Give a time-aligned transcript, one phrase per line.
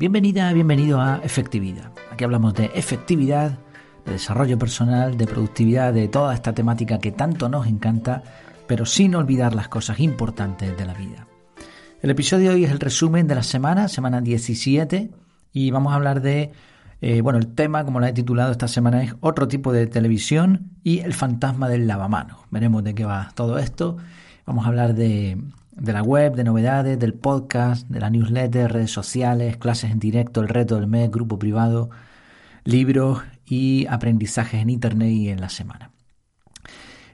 [0.00, 1.92] Bienvenida, bienvenido a Efectividad.
[2.10, 3.58] Aquí hablamos de efectividad,
[4.06, 8.22] de desarrollo personal, de productividad, de toda esta temática que tanto nos encanta,
[8.66, 11.26] pero sin olvidar las cosas importantes de la vida.
[12.00, 15.10] El episodio de hoy es el resumen de la semana, semana 17,
[15.52, 16.50] y vamos a hablar de,
[17.02, 20.70] eh, bueno, el tema, como lo he titulado esta semana, es otro tipo de televisión
[20.82, 22.38] y el fantasma del lavamanos.
[22.50, 23.98] Veremos de qué va todo esto.
[24.46, 25.36] Vamos a hablar de,
[25.80, 30.40] de la web, de novedades, del podcast, de la newsletter, redes sociales, clases en directo,
[30.40, 31.90] el reto del mes, grupo privado,
[32.64, 35.90] libros y aprendizajes en Internet y en la semana.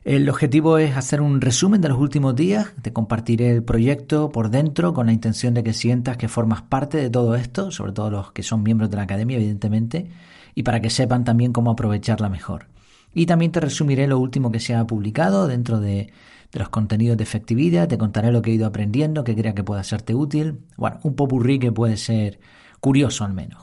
[0.04, 4.50] El objetivo es hacer un resumen de los últimos días, te compartiré el proyecto por
[4.50, 8.10] dentro con la intención de que sientas que formas parte de todo esto, sobre todo
[8.10, 10.08] los que son miembros de la academia, evidentemente,
[10.54, 12.66] y para que sepan también cómo aprovecharla mejor.
[13.14, 16.12] Y también te resumiré lo último que se ha publicado dentro de
[16.52, 19.64] de los contenidos de efectividad, te contaré lo que he ido aprendiendo, que crea que
[19.64, 20.60] pueda serte útil.
[20.76, 22.40] Bueno, un popurrí que puede ser
[22.80, 23.62] curioso al menos.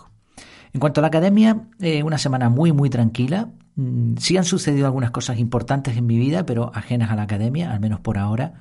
[0.73, 3.51] En cuanto a la academia, eh, una semana muy, muy tranquila.
[3.75, 7.71] Mm, sí han sucedido algunas cosas importantes en mi vida, pero ajenas a la academia,
[7.71, 8.55] al menos por ahora.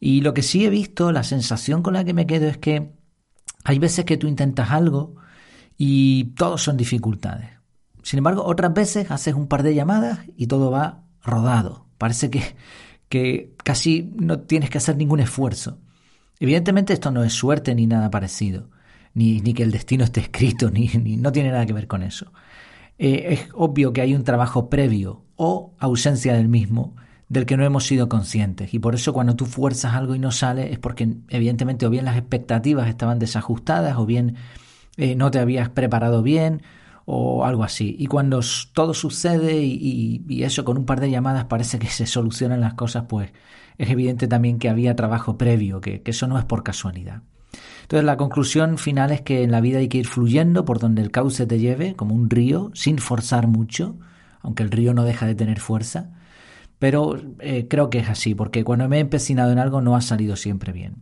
[0.00, 2.92] Y lo que sí he visto, la sensación con la que me quedo es que
[3.64, 5.16] hay veces que tú intentas algo
[5.76, 7.50] y todos son dificultades.
[8.02, 11.86] Sin embargo, otras veces haces un par de llamadas y todo va rodado.
[11.96, 12.56] Parece que,
[13.14, 15.78] que casi no tienes que hacer ningún esfuerzo.
[16.40, 18.70] Evidentemente esto no es suerte ni nada parecido,
[19.14, 22.32] ni, ni que el destino esté escrito, ni, no tiene nada que ver con eso.
[22.98, 26.96] Eh, es obvio que hay un trabajo previo o ausencia del mismo
[27.28, 30.32] del que no hemos sido conscientes y por eso cuando tú fuerzas algo y no
[30.32, 34.36] sale es porque evidentemente o bien las expectativas estaban desajustadas o bien
[34.96, 36.62] eh, no te habías preparado bien
[37.06, 37.96] o algo así.
[37.98, 38.40] Y cuando
[38.72, 43.04] todo sucede y, eso con un par de llamadas parece que se solucionan las cosas,
[43.08, 43.32] pues
[43.78, 47.22] es evidente también que había trabajo previo, que, eso no es por casualidad.
[47.82, 51.02] Entonces la conclusión final es que en la vida hay que ir fluyendo por donde
[51.02, 53.96] el cauce te lleve, como un río, sin forzar mucho,
[54.40, 56.10] aunque el río no deja de tener fuerza.
[56.78, 60.00] Pero eh, creo que es así, porque cuando me he empecinado en algo no ha
[60.00, 60.96] salido siempre bien.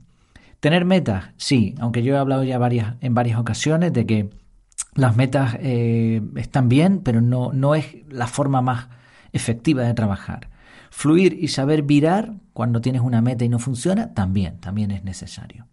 [0.61, 4.31] Tener metas, sí, aunque yo he hablado ya varias, en varias ocasiones de que
[4.95, 8.89] las metas eh, están bien, pero no, no es la forma más
[9.33, 10.51] efectiva de trabajar.
[10.91, 15.67] Fluir y saber virar cuando tienes una meta y no funciona, también, también es necesario.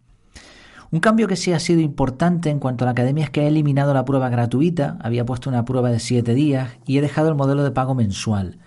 [0.92, 3.46] Un cambio que sí ha sido importante en cuanto a la academia es que he
[3.46, 7.36] eliminado la prueba gratuita, había puesto una prueba de siete días y he dejado el
[7.36, 8.58] modelo de pago mensual.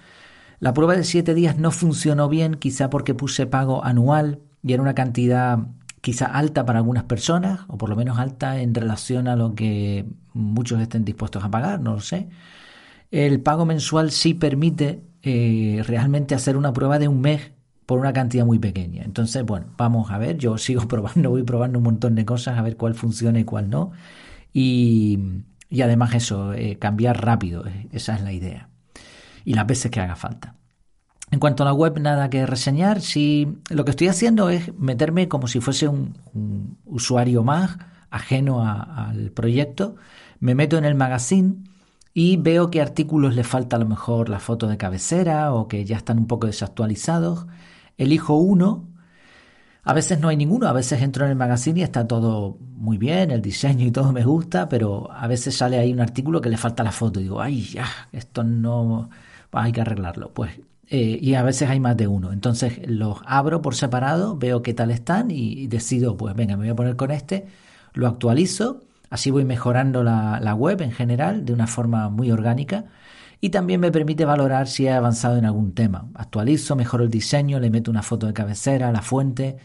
[0.59, 4.81] La prueba de siete días no funcionó bien, quizá porque puse pago anual y era
[4.81, 5.59] una cantidad
[6.03, 10.05] quizá alta para algunas personas, o por lo menos alta en relación a lo que
[10.33, 12.27] muchos estén dispuestos a pagar, no lo sé.
[13.09, 17.53] El pago mensual sí permite eh, realmente hacer una prueba de un mes
[17.85, 19.03] por una cantidad muy pequeña.
[19.03, 22.61] Entonces, bueno, vamos a ver, yo sigo probando, voy probando un montón de cosas, a
[22.61, 23.93] ver cuál funciona y cuál no.
[24.51, 25.19] Y,
[25.81, 28.67] además eso, eh, cambiar rápido, eh, esa es la idea.
[29.45, 30.55] Y las veces que haga falta.
[31.31, 33.01] En cuanto a la web, nada que reseñar.
[33.69, 37.77] Lo que estoy haciendo es meterme como si fuese un, usuario más
[38.11, 39.95] ajeno al proyecto.
[40.39, 41.55] Me meto en el magazine
[42.13, 45.85] y veo que artículos le falta a lo mejor la foto de cabecera o que
[45.85, 47.47] ya están un poco desactualizados.
[47.97, 48.89] Elijo uno.
[49.83, 52.97] A veces no hay ninguno, a veces entro en el magazine y está todo muy
[52.97, 56.49] bien, el diseño y todo me gusta, pero a veces sale ahí un artículo que
[56.49, 59.09] le falta la foto y digo, ay, ya, esto no,
[59.51, 60.33] hay que arreglarlo.
[60.33, 60.51] Pues
[60.89, 62.31] eh, y a veces hay más de uno.
[62.31, 66.69] Entonces los abro por separado, veo qué tal están y, decido, pues venga, me voy
[66.69, 67.47] a poner con este,
[67.93, 72.85] lo actualizo, así voy mejorando la, la, web en general de una forma muy orgánica
[73.41, 76.09] y también me permite valorar si he avanzado en algún tema.
[76.15, 79.57] Actualizo, mejoro el diseño, le meto una foto de cabecera, la fuente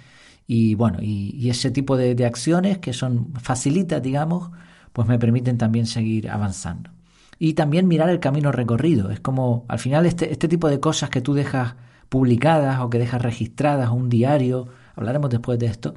[0.46, 4.50] y bueno, y, ese tipo de, de acciones que son facilitas, digamos,
[4.92, 6.90] pues me permiten también seguir avanzando
[7.38, 9.10] y también mirar el camino recorrido.
[9.10, 11.74] Es como, al final, este, este tipo de cosas que tú dejas
[12.08, 14.66] publicadas o que dejas registradas o un diario,
[14.96, 15.94] hablaremos después de esto,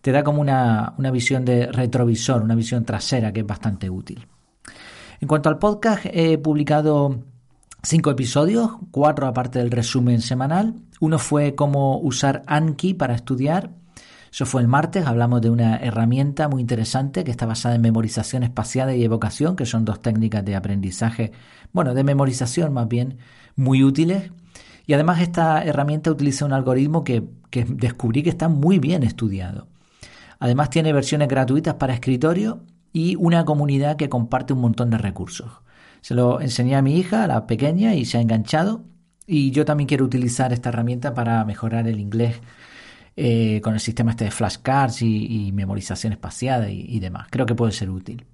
[0.00, 4.26] te da como una, una visión de retrovisor, una visión trasera que es bastante útil.
[5.20, 7.24] En cuanto al podcast, he publicado
[7.82, 10.74] cinco episodios, cuatro aparte del resumen semanal.
[11.00, 13.70] Uno fue cómo usar Anki para estudiar,
[14.38, 18.44] eso fue el martes, hablamos de una herramienta muy interesante que está basada en memorización
[18.44, 21.32] espacial y evocación, que son dos técnicas de aprendizaje,
[21.72, 23.18] bueno, de memorización más bien,
[23.56, 24.30] muy útiles.
[24.86, 29.66] Y además esta herramienta utiliza un algoritmo que, descubrí que está muy bien estudiado.
[30.38, 32.60] Además tiene versiones gratuitas para escritorio
[32.92, 35.50] y una comunidad que comparte un montón de recursos.
[36.00, 38.84] Se lo enseñé a mi hija, a la pequeña, y se ha enganchado.
[39.26, 42.40] Y yo también quiero utilizar esta herramienta para mejorar el inglés
[43.20, 47.26] eh, con el sistema este de flashcards y, memorización espaciada y, demás.
[47.30, 48.24] Creo que puede ser útil.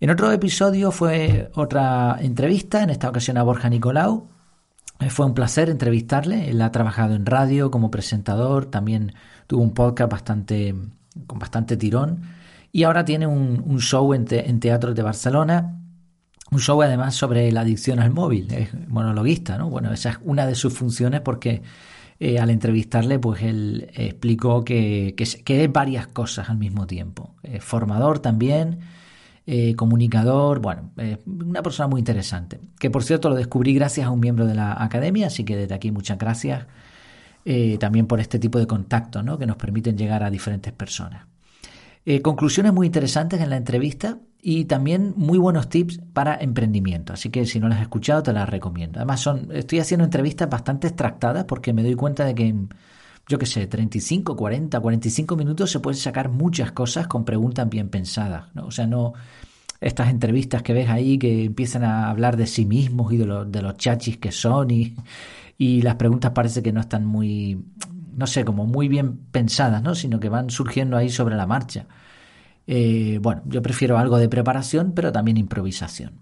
[0.00, 4.26] En otro episodio fue otra entrevista, en esta ocasión a Borja Nicolau.
[5.00, 6.48] Eh, fue un placer entrevistarle.
[6.48, 9.12] Él ha trabajado en radio como presentador, también
[9.46, 10.74] tuvo un podcast bastante,
[11.26, 12.22] con bastante tirón
[12.72, 15.74] y ahora tiene un, show en, en teatros de Barcelona
[16.50, 19.68] un show además sobre la adicción al móvil, es monologuista, ¿no?
[19.68, 21.60] Bueno, esa es una de sus funciones porque
[22.20, 27.34] eh, al entrevistarle, pues él explicó que, que, es varias cosas al mismo tiempo.
[27.60, 28.80] formador también,
[29.46, 30.90] eh, comunicador, bueno,
[31.26, 32.60] una persona muy interesante.
[32.78, 35.74] Que por cierto lo descubrí gracias a un miembro de la academia, así que desde
[35.74, 36.66] aquí muchas gracias
[37.44, 39.38] eh, también por este tipo de contactos, ¿no?
[39.38, 41.26] Que nos permiten llegar a diferentes personas.
[42.22, 47.12] conclusiones muy interesantes en la entrevista y también muy buenos tips para emprendimiento.
[47.12, 48.98] Así que si no las has escuchado, te las recomiendo.
[48.98, 52.68] Además, son, estoy haciendo entrevistas bastante extractadas porque me doy cuenta de que en,
[53.26, 57.88] yo qué sé, 35, 40, 45 minutos se pueden sacar muchas cosas con preguntas bien
[57.88, 58.44] pensadas.
[58.54, 58.66] ¿no?
[58.66, 59.14] O sea, no
[59.80, 63.62] estas entrevistas que ves ahí que empiezan a hablar de sí mismos y de, de
[63.62, 64.94] los chachis que son y,
[65.56, 67.64] y las preguntas parece que no están muy,
[68.16, 69.94] no sé, como muy bien pensadas, ¿no?
[69.94, 71.86] sino que van surgiendo ahí sobre la marcha.
[72.70, 76.20] Eh, bueno, yo prefiero algo de preparación, pero también improvisación.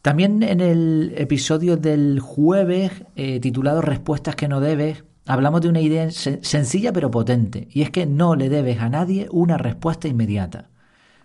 [0.00, 5.80] También en el episodio del jueves, eh, titulado Respuestas que no debes, hablamos de una
[5.80, 10.70] idea sencilla pero potente, y es que no le debes a nadie una respuesta inmediata.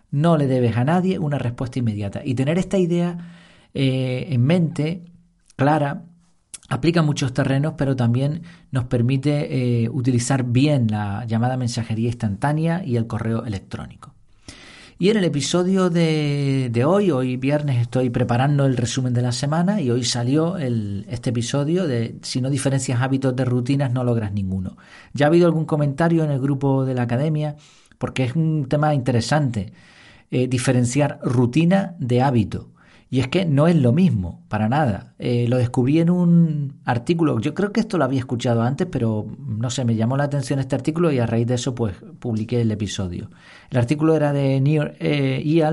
[0.10, 2.22] No le debes a nadie una respuesta inmediata.
[2.26, 3.18] Y tener esta idea
[3.76, 5.04] eh, en mente,
[5.56, 6.06] clara,
[6.68, 8.42] aplica muchos terrenos, pero también
[8.72, 14.15] nos permite utilizar bien la llamada mensajería instantánea y el correo electrónico.
[14.98, 19.82] Y en el episodio de, hoy, hoy viernes, estoy preparando el resumen de la semana
[19.82, 24.32] y hoy salió el, este episodio de si no diferencias hábitos de rutinas no logras
[24.32, 24.78] ninguno.
[25.12, 27.58] Ya ha habido algún comentario en el grupo de la academia
[27.98, 29.74] porque es un tema interesante,
[30.32, 32.70] eh, diferenciar rutina de hábito.
[33.10, 35.14] Y es que no es lo mismo, para nada.
[35.20, 39.28] Eh, lo descubrí en un artículo, yo creo que esto lo había escuchado antes, pero
[39.48, 42.62] no sé, me llamó la atención este artículo y a raíz de eso pues publiqué
[42.62, 43.30] el episodio.
[43.70, 45.72] El artículo era de Neil eh,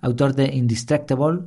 [0.00, 1.42] autor de Indistractable,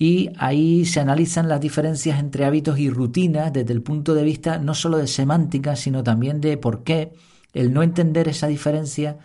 [0.00, 4.56] y ahí se analizan las diferencias entre hábitos y rutinas desde el punto de vista
[4.56, 7.12] no solo de semántica, sino también de por qué
[7.52, 9.18] el no entender esa diferencia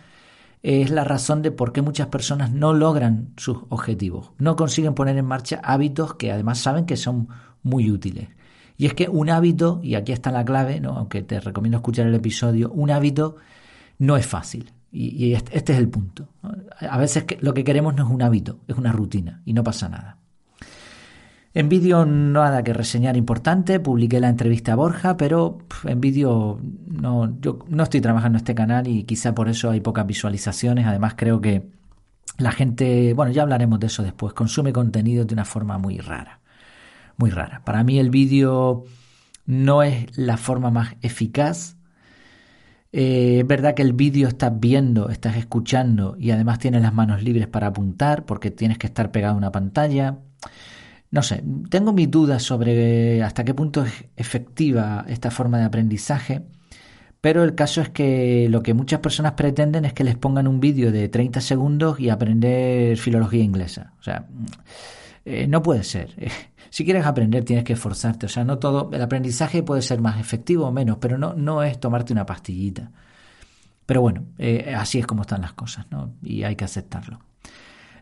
[0.66, 5.16] es la razón de por qué muchas personas no logran sus objetivos, no consiguen poner
[5.16, 7.28] en marcha hábitos que además saben que son
[7.62, 8.30] muy útiles.
[8.76, 10.96] Y es que un hábito, y aquí está la clave, ¿no?
[10.96, 13.36] aunque te recomiendo escuchar el episodio, un hábito
[13.98, 14.72] no es fácil.
[14.90, 16.30] Y, este, este es el punto.
[16.80, 19.88] A veces lo que queremos no es un hábito, es una rutina y no pasa
[19.88, 20.18] nada.
[21.56, 27.40] En vídeo nada que reseñar importante, publiqué la entrevista a Borja, pero en vídeo no,
[27.40, 30.84] yo no estoy trabajando en este canal y quizá por eso hay pocas visualizaciones.
[30.86, 31.66] Además creo que
[32.36, 36.40] la gente, bueno, ya hablaremos de eso después, consume contenido de una forma muy rara,
[37.16, 37.62] muy rara.
[37.64, 38.84] Para mí el vídeo
[39.46, 41.78] no es la forma más eficaz.
[42.92, 47.22] Eh, es verdad que el vídeo estás viendo, estás escuchando y además tienes las manos
[47.22, 50.18] libres para apuntar porque tienes que estar pegado a una pantalla.
[51.16, 56.42] No sé, tengo mis dudas sobre hasta qué punto es efectiva esta forma de aprendizaje,
[57.22, 60.60] pero el caso es que lo que muchas personas pretenden es que les pongan un
[60.60, 63.94] vídeo de 30 segundos y aprender filología inglesa.
[63.98, 64.26] O sea,
[65.24, 66.14] eh, no puede ser.
[66.68, 68.26] Si quieres aprender tienes que esforzarte.
[68.26, 71.62] O sea, no todo, el aprendizaje puede ser más efectivo o menos, pero no, no
[71.62, 72.90] es tomarte una pastillita.
[73.86, 76.12] Pero bueno, eh, así es como están las cosas, ¿no?
[76.22, 77.20] Y hay que aceptarlo.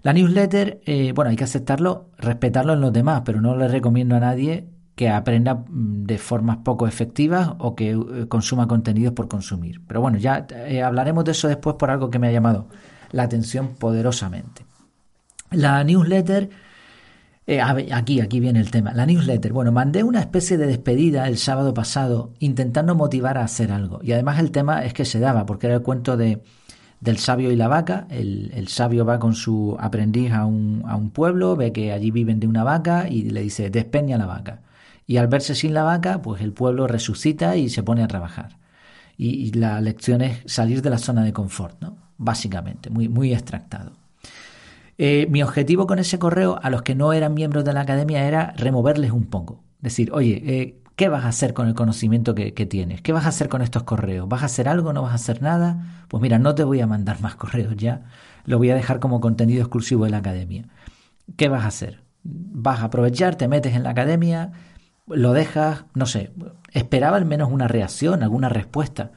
[0.04, 4.14] La newsletter, eh, bueno, hay que aceptarlo, respetarlo en los demás, pero no le recomiendo
[4.14, 9.28] a nadie que aprenda mm, de formas poco efectivas o que eh, consuma contenidos por
[9.28, 9.80] consumir.
[9.86, 12.68] Pero bueno, ya eh, hablaremos de eso después por algo que me ha llamado
[13.12, 14.66] la atención poderosamente.
[15.52, 16.50] La newsletter,
[17.90, 18.92] aquí, aquí viene el tema.
[18.92, 23.72] La newsletter, bueno, mandé una especie de despedida el sábado pasado intentando motivar a hacer
[23.72, 24.00] algo.
[24.02, 26.42] Y además el tema es que se daba, porque era el cuento de
[27.00, 28.06] del sabio y la vaca.
[28.10, 32.40] El, sabio va con su aprendiz a un, a un, pueblo, ve que allí viven
[32.40, 34.62] de una vaca y le dice, despeña la vaca.
[35.06, 38.56] Y al verse sin la vaca, pues el pueblo resucita y se pone a trabajar.
[39.16, 41.96] Y, la lección es salir de la zona de confort, ¿no?
[42.16, 43.92] Básicamente, muy, muy extractado.
[44.98, 48.26] Eh, mi objetivo con ese correo a los que no eran miembros de la academia
[48.26, 49.62] era removerles un poco.
[49.80, 53.02] Decir, oye, eh, ¿Qué vas a hacer con el conocimiento que, tienes?
[53.02, 54.28] ¿Qué vas a hacer con estos correos?
[54.28, 54.92] ¿Vas a hacer algo?
[54.92, 56.04] ¿No vas a hacer nada?
[56.08, 58.02] Pues mira, no te voy a mandar más correos ya.
[58.46, 60.66] Lo voy a dejar como contenido exclusivo de la academia.
[61.36, 62.00] ¿Qué vas a hacer?
[62.22, 63.34] ¿Vas a aprovechar?
[63.34, 64.52] ¿Te metes en la academia?
[65.08, 65.84] ¿Lo dejas?
[65.94, 66.32] No sé.
[66.72, 69.10] Esperaba al menos una reacción, alguna respuesta.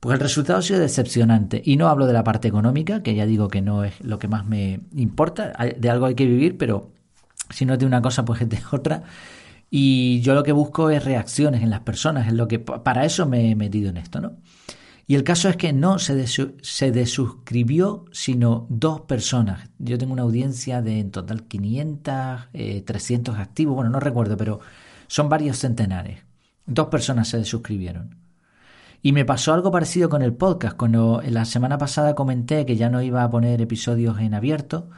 [0.00, 1.62] Pues el resultado ha sido decepcionante.
[1.64, 4.28] Y no hablo de la parte económica, que ya digo que no es lo que
[4.28, 5.52] más me importa.
[5.76, 6.90] De algo hay que vivir, pero
[7.50, 9.04] si no es de una cosa, pues es de otra.
[9.70, 13.26] Y yo lo que busco es reacciones en las personas, es lo que para eso
[13.26, 14.36] me he metido en esto, ¿no?
[15.06, 19.70] Y el caso es que no se, se desuscribió, sino dos personas.
[19.78, 22.48] Yo tengo una audiencia de en total 500,
[22.84, 24.60] 300 eh, activos, bueno, no recuerdo, pero
[25.06, 26.20] son varios centenares.
[26.66, 28.16] Dos personas se desuscribieron.
[29.00, 30.76] Y me pasó algo parecido con el podcast.
[30.76, 34.90] Cuando la semana pasada comenté que ya no iba a poner episodios en abierto,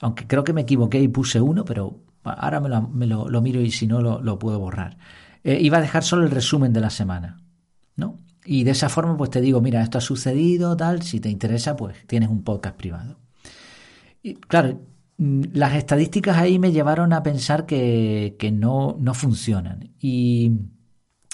[0.00, 1.98] aunque creo que me equivoqué y puse uno, pero
[2.30, 4.96] ahora me lo, miro y si no lo, puedo borrar.
[5.44, 7.40] Eh, iba a dejar solo el resumen de la semana,
[7.96, 8.16] ¿no?
[8.44, 11.76] Y de esa forma, pues te digo, mira, esto ha sucedido, tal, si te interesa,
[11.76, 13.18] pues tienes un podcast privado.
[14.22, 14.80] Y claro,
[15.18, 19.90] mm, las estadísticas ahí me llevaron a pensar que, no, no funcionan.
[20.00, 20.52] Y,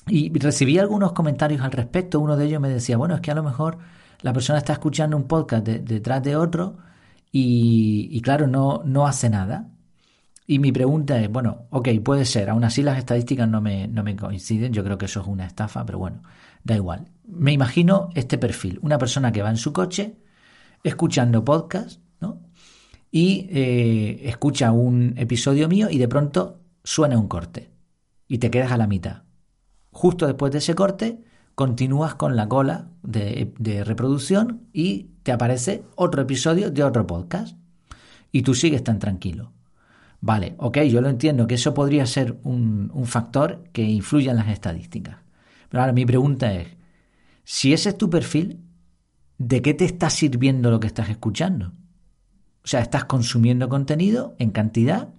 [0.08, 2.20] y recibí algunos comentarios al respecto.
[2.20, 3.78] Uno de ellos me decía, bueno, es que a lo mejor
[4.22, 6.76] la persona está escuchando un podcast detrás de otro
[7.32, 9.68] y, y, claro, no, no hace nada.
[10.46, 14.04] Y mi pregunta es, bueno, ok, puede ser, aún así las estadísticas no me, no
[14.04, 16.22] me coinciden, yo creo que eso es una estafa, pero bueno,
[16.66, 17.12] Da igual.
[17.28, 20.16] Me imagino este perfil, una persona que va en su coche
[20.82, 22.40] escuchando podcast, ¿no?
[23.12, 27.70] Y eh, escucha un episodio mío y de pronto suena un corte
[28.26, 29.22] y te quedas a la mitad.
[29.92, 31.22] Justo después de ese corte,
[31.54, 37.56] continúas con la cola de, de reproducción y te aparece otro episodio de otro podcast.
[38.32, 39.52] Y tú sigues tan tranquilo.
[40.20, 44.38] Vale, ok, yo lo entiendo que eso podría ser un, un factor que influya en
[44.38, 45.18] las estadísticas.
[45.68, 46.68] Pero ahora mi pregunta es,
[47.44, 48.64] si ese es tu perfil,
[49.38, 51.72] ¿de qué te está sirviendo lo que estás escuchando?
[52.64, 55.14] O sea, estás consumiendo contenido en cantidad,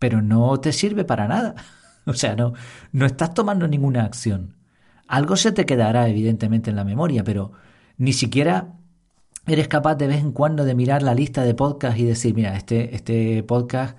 [0.00, 1.54] pero no te sirve para nada.
[2.06, 2.52] O sea, no,
[2.92, 4.56] no estás tomando ninguna acción.
[5.08, 7.52] Algo se te quedará, evidentemente, en la memoria, pero
[7.96, 8.74] ni siquiera
[9.46, 12.56] eres capaz de vez en cuando de mirar la lista de podcasts y decir, mira,
[12.56, 13.96] este, este podcast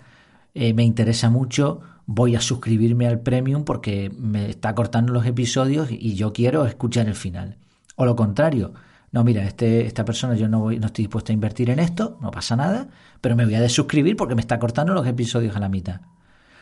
[0.55, 5.89] eh, me interesa mucho, voy a suscribirme al premium porque me está cortando los episodios
[5.91, 7.57] y yo quiero escuchar el final.
[7.97, 8.73] O lo contrario,
[9.11, 12.17] no, mira, este, esta persona yo no, voy, no estoy dispuesto a invertir en esto,
[12.21, 12.87] no pasa nada,
[13.21, 16.01] pero me voy a desuscribir porque me está cortando los episodios a la mitad.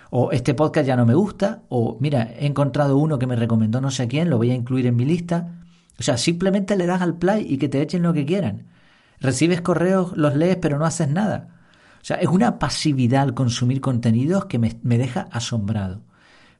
[0.09, 3.81] O este podcast ya no me gusta, o mira, he encontrado uno que me recomendó
[3.81, 5.59] no sé quién, lo voy a incluir en mi lista.
[5.99, 8.67] O sea, simplemente le das al play y que te echen lo que quieran.
[9.19, 11.62] Recibes correos, los lees, pero no haces nada.
[12.03, 16.01] O sea, es una pasividad al consumir contenidos que me, deja asombrado.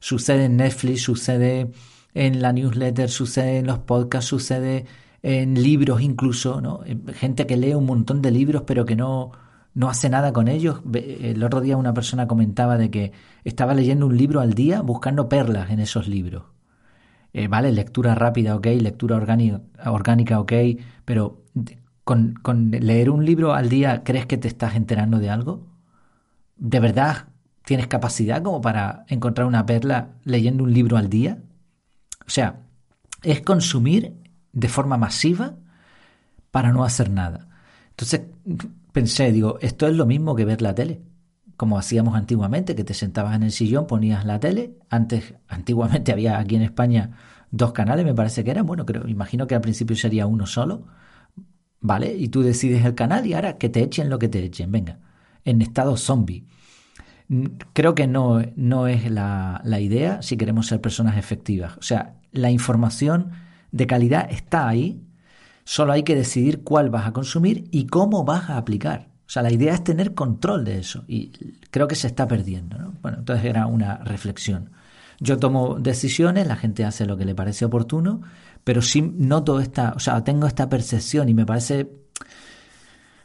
[0.00, 1.70] Sucede en Netflix, sucede
[2.14, 4.86] en la newsletter, sucede en los podcasts, sucede
[5.22, 6.80] en libros incluso, ¿no?
[7.12, 9.32] Gente que lee un montón de libros pero que no,
[9.74, 10.80] no hace nada con ellos.
[10.94, 13.12] El otro día una persona comentaba de que
[13.44, 16.44] estaba leyendo un libro al día buscando perlas en esos libros.
[17.34, 20.52] Eh, vale, lectura rápida, ok, lectura orgánica, ok,
[21.04, 21.43] pero
[22.04, 25.66] ¿Con, leer un libro al día crees que te estás enterando de algo?
[26.56, 27.28] ¿De verdad
[27.64, 31.42] tienes capacidad como para encontrar una perla leyendo un libro al día?
[32.26, 32.60] O sea,
[33.22, 34.14] es consumir
[34.52, 35.56] de forma masiva
[36.50, 37.48] para no hacer nada.
[37.90, 38.22] Entonces
[38.92, 41.02] pensé, digo, esto es lo mismo que ver la tele,
[41.56, 44.78] como hacíamos antiguamente, que te sentabas en el sillón, ponías la tele.
[44.90, 47.10] Antes, antiguamente había aquí en España
[47.50, 48.66] dos canales, me parece que eran.
[48.66, 50.86] Bueno, creo, imagino que al principio sería uno solo.
[51.84, 52.16] ¿Vale?
[52.16, 54.98] Y tú decides el canal y ahora que te echen lo que te echen, venga,
[55.44, 56.44] en estado zombie.
[57.28, 61.76] Mm, creo que no, no es la, la idea si queremos ser personas efectivas.
[61.76, 63.32] O sea, la información
[63.70, 65.02] de calidad está ahí,
[65.64, 69.08] solo hay que decidir cuál vas a consumir y cómo vas a aplicar.
[69.26, 71.32] O sea, la idea es tener control de eso y
[71.70, 72.78] creo que se está perdiendo.
[72.78, 72.94] ¿no?
[73.02, 74.70] Bueno, entonces era una reflexión.
[75.20, 78.22] Yo tomo decisiones, la gente hace lo que le parece oportuno,
[78.64, 81.88] pero sí noto esta, o sea, tengo esta percepción y me parece,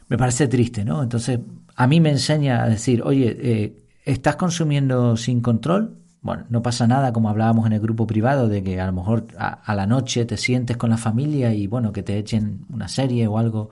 [0.08, 1.02] me parece triste, ¿no?
[1.02, 1.40] Entonces,
[1.74, 5.96] a mí me enseña a decir, oye, eh, ¿estás consumiendo sin control?
[6.20, 9.28] Bueno, no pasa nada, como hablábamos en el grupo privado, de que a lo mejor
[9.38, 13.26] a, la noche te sientes con la familia y bueno, que te echen una serie
[13.26, 13.70] o algo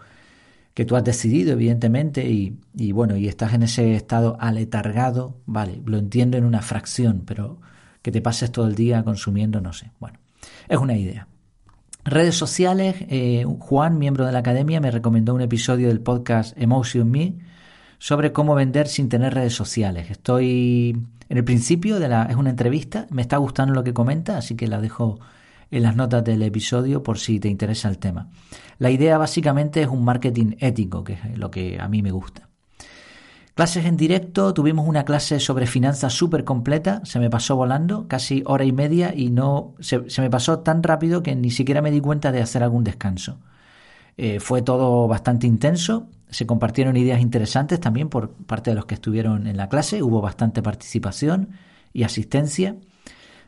[0.73, 5.83] que tú has decidido, evidentemente, y, y bueno, y estás en ese estado aletargado, vale,
[5.85, 7.61] lo entiendo en una fracción, pero
[8.01, 9.91] que te pases todo el día consumiendo, no sé.
[10.01, 10.19] Bueno,
[10.69, 11.27] es una idea.
[12.05, 17.11] Redes sociales, eh, Juan, miembro de la academia, me recomendó un episodio del podcast Emotion
[17.11, 17.35] Me
[17.99, 20.11] sobre cómo vender sin tener redes sociales.
[20.11, 20.97] Estoy
[21.29, 22.25] en el principio de la...
[22.25, 25.19] es una entrevista, me está gustando lo que comenta, así que la dejo
[25.71, 28.31] en las notas del episodio por si te interesa el tema.
[28.79, 32.48] La idea básicamente es un marketing ético, que es lo que a mí me gusta.
[33.59, 38.45] Clases en directo, tuvimos una clase sobre finanzas súper completa, se me pasó volando, casi
[38.47, 42.01] hora y media y no se, me pasó tan rápido que ni siquiera me di
[42.01, 43.41] cuenta de hacer algún descanso.
[44.17, 48.95] Eh, fue todo bastante intenso, se compartieron ideas interesantes también por parte de los que
[48.95, 51.49] estuvieron en la clase, hubo bastante participación
[51.93, 52.77] y asistencia.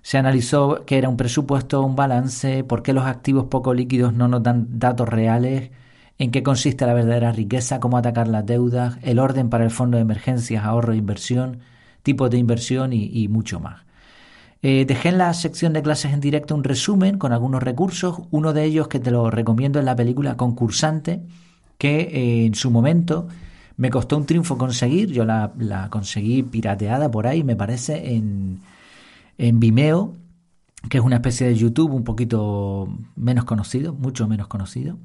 [0.02, 4.26] Se analizó qué era un presupuesto, un balance, por qué los activos poco líquidos no
[4.26, 5.71] nos dan datos reales,
[6.20, 9.96] en qué consiste la verdadera riqueza, cómo atacar las deudas, el orden para el fondo
[9.96, 11.60] de emergencias, ahorro e inversión,
[12.02, 13.84] tipos de inversión y, mucho más.
[14.60, 18.52] Eh, dejé en la sección de clases en directo un resumen con algunos recursos, uno
[18.52, 21.22] de ellos que te lo recomiendo es la película Concursante,
[21.78, 23.26] que eh, en su momento
[23.78, 28.60] me costó un triunfo conseguir, yo la, conseguí pirateada por ahí, me parece, en,
[29.38, 30.16] en Vimeo,
[30.90, 34.98] que es una especie de YouTube un poquito menos conocido, mucho menos conocido.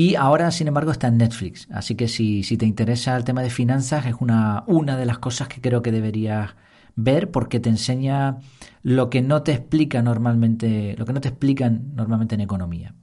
[0.00, 1.68] Y ahora, sin embargo, está en Netflix.
[1.70, 5.18] Así que si, si te interesa el tema de finanzas, es una, una de las
[5.18, 6.56] cosas que creo que deberías
[6.96, 8.38] ver porque te enseña
[8.82, 12.94] lo que no te explica normalmente, lo que no te explican normalmente en economía.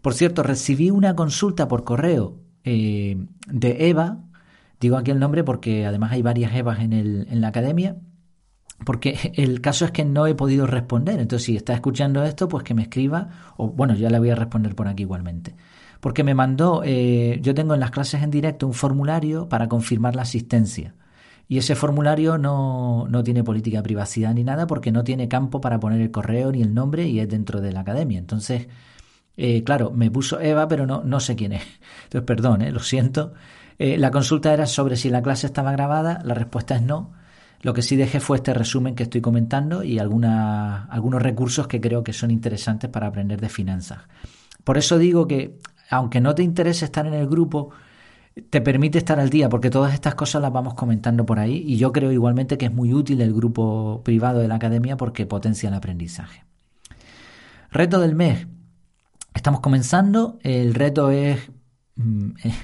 [0.00, 4.24] Por cierto, recibí una consulta por correo eh, de Eva,
[4.80, 7.98] digo aquí el nombre porque además hay varias Evas en, el, en la academia,
[8.86, 11.20] porque el caso es que no he podido responder.
[11.20, 14.34] Entonces, si está escuchando esto, pues que me escriba, o bueno, ya le voy a
[14.34, 15.54] responder por aquí igualmente
[16.02, 20.16] porque me mandó, eh, yo tengo en las clases en directo un formulario para confirmar
[20.16, 20.96] la asistencia.
[21.46, 25.60] Y ese formulario no, no, tiene política de privacidad ni nada porque no tiene campo
[25.60, 28.18] para poner el correo ni el nombre y es dentro de la academia.
[28.18, 28.66] Entonces,
[29.36, 31.62] eh, claro, me puso Eva, pero no, no sé quién es.
[32.04, 33.34] Entonces, perdón, eh, lo siento.
[33.78, 37.12] la consulta era sobre si la clase estaba grabada, la respuesta es no.
[37.60, 42.02] Lo que sí dejé fue este resumen que estoy comentando y algunos recursos que creo
[42.02, 44.00] que son interesantes para aprender de finanzas.
[44.64, 45.58] Por eso digo que
[45.92, 47.70] aunque no te interese estar en el grupo,
[48.48, 51.76] te permite estar al día, porque todas estas cosas las vamos comentando por ahí y
[51.76, 55.68] yo creo igualmente que es muy útil el grupo privado de la academia porque potencia
[55.68, 56.44] el aprendizaje.
[57.70, 58.46] Reto del mes.
[59.34, 60.38] Estamos comenzando.
[60.42, 61.50] El reto es,
[61.96, 62.54] mm, eh,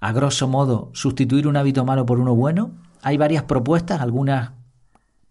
[0.00, 2.72] a grosso modo, sustituir un hábito malo por uno bueno.
[3.02, 4.52] Hay varias propuestas, algunas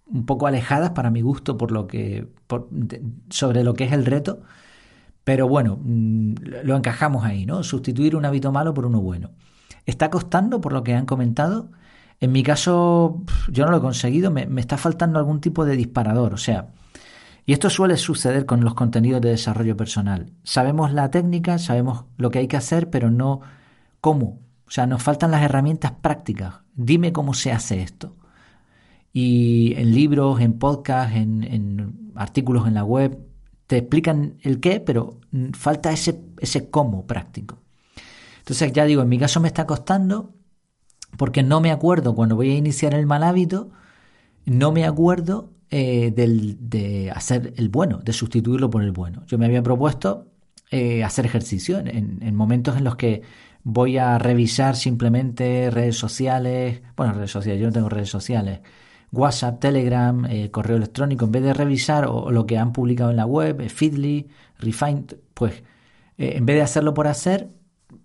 [0.06, 2.28] un poco alejadas para mi gusto por lo que,
[3.30, 4.42] sobre lo que es el reto.
[5.32, 6.34] Pero bueno, mm,
[6.66, 7.64] lo encajamos ahí, ¿no?
[7.64, 9.30] Sustituir un hábito malo por uno bueno.
[9.86, 11.70] ¿Está costando por lo que han comentado?
[12.20, 16.34] En mi caso, yo no lo he conseguido, me, está faltando algún tipo de disparador,
[16.34, 16.72] o sea,
[17.46, 20.34] y esto suele suceder con los contenidos de desarrollo personal.
[20.44, 23.40] Sabemos la técnica, sabemos lo que hay que hacer, pero no
[24.02, 24.42] cómo.
[24.68, 26.56] O sea, nos faltan las herramientas prácticas.
[26.76, 28.18] Dime cómo se hace esto.
[29.14, 33.31] Y en libros, en podcasts, en artículos en la web,
[33.72, 35.22] te explican el qué, pero
[35.54, 37.62] falta ese, ese cómo práctico.
[38.40, 40.34] Entonces, ya digo, en mi caso me está costando
[41.16, 43.70] porque no me acuerdo cuando voy a iniciar el mal hábito,
[44.44, 49.24] no me acuerdo eh, de hacer el bueno, de sustituirlo por el bueno.
[49.26, 50.28] Yo me había propuesto
[50.70, 53.22] eh, hacer ejercicio en, en, momentos en los que
[53.64, 58.60] voy a revisar simplemente redes sociales, bueno, redes sociales, yo no tengo redes sociales,
[59.12, 63.18] WhatsApp, Telegram, eh, correo electrónico, en vez de revisar o, lo que han publicado en
[63.18, 65.64] la web, eh, Feedly, Refine, pues
[66.18, 67.50] eh, en vez de hacerlo por hacer,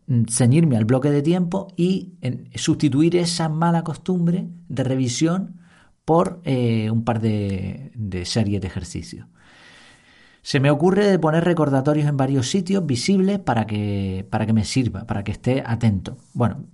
[0.06, 2.14] mm, ceñirme al bloque de tiempo y
[2.54, 5.60] sustituir esa mala costumbre de revisión
[6.04, 9.26] por un par de, de series de ejercicios.
[10.42, 14.64] Se me ocurre de poner recordatorios en varios sitios visibles para que, para que me
[14.64, 16.18] sirva, para que esté atento.
[16.34, 16.66] Bueno,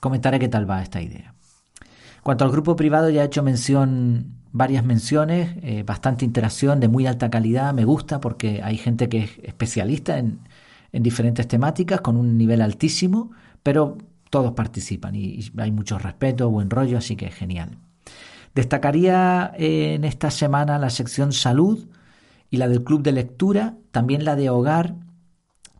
[0.00, 1.34] comentaré qué tal va esta idea.
[2.28, 7.06] Cuanto al grupo privado ya he hecho mención, varias menciones, eh, bastante interacción de muy
[7.06, 10.40] alta calidad, me gusta porque hay gente que es especialista en,
[10.92, 13.30] diferentes temáticas con un nivel altísimo,
[13.62, 13.96] pero
[14.28, 17.78] todos participan y, hay mucho respeto, buen rollo, así que es genial.
[18.54, 21.86] Destacaría eh, en esta semana la sección salud
[22.50, 24.96] y la del club de lectura, también la de hogar.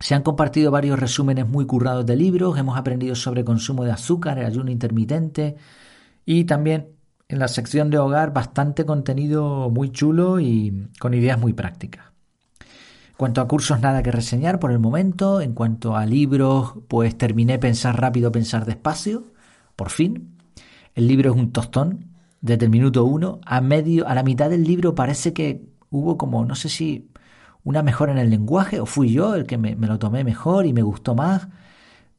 [0.01, 4.39] Se han compartido varios resúmenes muy currados de libros, hemos aprendido sobre consumo de azúcar,
[4.39, 5.55] el ayuno intermitente,
[6.31, 6.88] y también
[7.29, 12.05] en la sección de hogar bastante contenido muy chulo y con ideas muy prácticas.
[12.61, 15.41] En cuanto a cursos, nada que reseñar por el momento.
[15.41, 19.25] En cuanto a libros, pues terminé Pensar rápido, pensar despacio,
[19.75, 20.37] por fin.
[20.95, 22.11] El libro es un tostón
[22.43, 23.41] desde el minuto uno.
[23.47, 27.09] A medio, a la mitad del libro parece que hubo como, no sé si
[27.64, 30.75] una mejora en el lenguaje o fui yo el que me lo tomé mejor y
[30.75, 31.49] me gustó más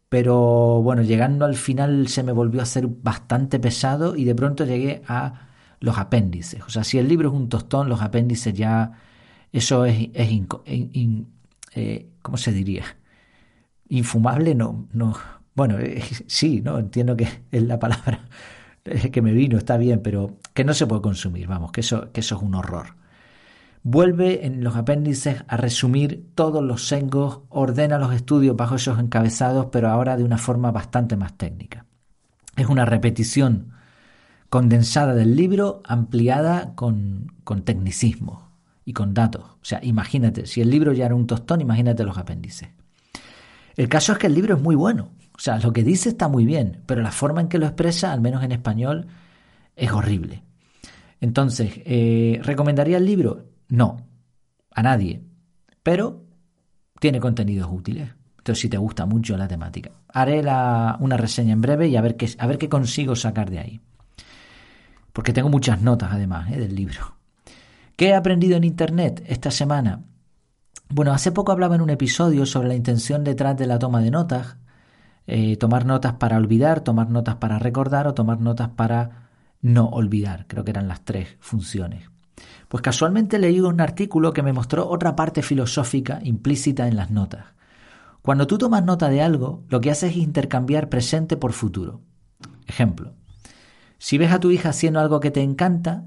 [0.09, 4.65] pero bueno, llegando al final se me volvió a hacer bastante pesado y de pronto
[4.65, 6.63] llegué a los apéndices.
[6.63, 8.93] O sea, si el libro es un tostón, los apéndices ya,
[9.51, 10.29] eso es, es
[11.75, 12.85] eh, ¿cómo se diría?
[13.89, 15.15] Infumable, no, no,
[15.55, 15.77] bueno,
[16.27, 18.27] sí, no, entiendo que es la palabra.
[19.11, 22.21] que me vino, está bien, pero que no se puede consumir, vamos, que eso, que
[22.21, 22.95] eso es un horror.
[23.83, 29.67] Vuelve en los apéndices a resumir todos los sengos, ordena los estudios bajo esos encabezados,
[29.71, 31.85] pero ahora de una forma bastante más técnica.
[32.57, 33.71] Es una repetición
[34.49, 38.49] condensada del libro, ampliada con, con tecnicismo
[38.83, 39.43] y con datos.
[39.43, 42.69] O sea, imagínate, si el libro ya era un tostón, imagínate los apéndices.
[43.77, 45.11] El caso es que el libro es muy bueno.
[45.37, 48.11] O sea, lo que dice está muy bien, pero la forma en que lo expresa,
[48.11, 49.07] al menos en español,
[49.75, 50.43] es horrible.
[51.21, 53.45] Entonces, eh, ¿recomendaría el libro?
[53.69, 53.97] No,
[54.71, 55.23] a nadie.
[55.83, 56.25] Pero
[56.99, 58.09] tiene contenidos útiles.
[58.37, 59.91] Entonces, si te gusta mucho la temática.
[60.07, 63.59] Haré una reseña en breve y a ver, qué, a ver qué consigo sacar de
[63.59, 63.79] ahí.
[65.13, 67.15] Porque tengo muchas notas, además, eh, del libro.
[67.95, 70.03] ¿Qué he aprendido en Internet esta semana?
[70.89, 74.11] Bueno, hace poco hablaba en un episodio sobre la intención detrás de la toma de
[74.11, 74.57] notas
[75.31, 79.29] eh, tomar notas para olvidar, tomar notas para recordar o tomar notas para
[79.61, 80.47] no olvidar.
[80.47, 82.09] Creo que eran las tres funciones.
[82.67, 87.45] Pues casualmente leí un artículo que me mostró otra parte filosófica implícita en las notas.
[88.21, 92.01] Cuando tú tomas nota de algo, lo que haces es intercambiar presente por futuro.
[92.67, 93.15] Ejemplo,
[93.97, 96.05] si ves a tu hija haciendo algo que te encanta,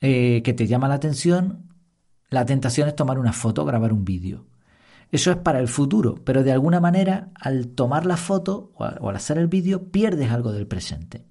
[0.00, 1.72] eh, que te llama la atención,
[2.30, 4.46] la tentación es tomar una foto, grabar un vídeo.
[5.10, 9.16] Eso es para el futuro, pero de alguna manera al tomar la foto o al
[9.16, 11.24] hacer el vídeo pierdes algo del presente.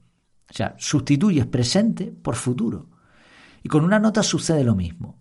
[0.49, 2.89] O sea, sustituyes presente por futuro.
[3.63, 5.17] Y con una nota sucede lo mismo.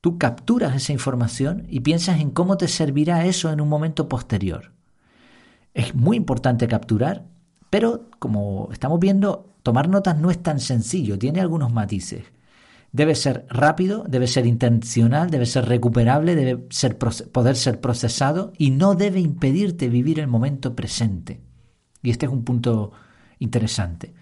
[0.00, 4.72] Tú capturas esa información y piensas en cómo te servirá eso en un momento posterior.
[5.74, 7.26] Es muy importante capturar,
[7.70, 12.24] pero como estamos viendo, tomar notas no es tan sencillo, tiene algunos matices
[12.96, 18.70] debe ser rápido, debe ser intencional, debe ser recuperable, debe ser, poder ser procesado y
[18.70, 21.42] no debe impedirte vivir el momento presente.
[22.02, 22.92] Y este es un punto
[23.38, 24.14] interesante.